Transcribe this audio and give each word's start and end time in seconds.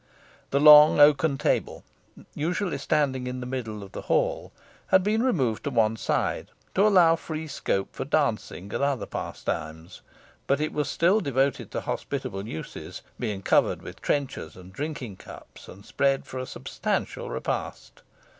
The 0.49 0.59
long 0.59 0.99
oaken 0.99 1.37
table, 1.37 1.83
usually 2.33 2.79
standing 2.79 3.27
in 3.27 3.39
the 3.39 3.45
middle 3.45 3.83
of 3.83 3.91
the 3.91 4.01
hall, 4.01 4.51
had 4.87 5.03
been 5.03 5.21
removed 5.21 5.63
to 5.65 5.69
one 5.69 5.95
side, 5.95 6.49
to 6.73 6.87
allow 6.87 7.15
free 7.15 7.45
scope 7.47 7.89
for 7.95 8.03
dancing 8.03 8.73
and 8.73 8.83
other 8.83 9.05
pastimes, 9.05 10.01
but 10.47 10.59
it 10.59 10.73
was 10.73 10.89
still 10.89 11.19
devoted 11.21 11.69
to 11.69 11.81
hospitable 11.81 12.47
uses, 12.47 13.03
being 13.19 13.43
covered 13.43 13.83
with 13.83 14.01
trenchers 14.01 14.55
and 14.55 14.73
drinking 14.73 15.17
cups, 15.17 15.67
and 15.67 15.85
spread 15.85 16.25
for 16.25 16.39
a 16.39 16.47
substantial 16.47 17.29
repast. 17.29 18.01